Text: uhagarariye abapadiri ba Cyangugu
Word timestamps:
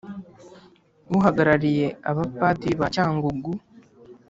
uhagarariye 1.17 1.87
abapadiri 2.09 2.75
ba 2.81 2.87
Cyangugu 2.95 3.51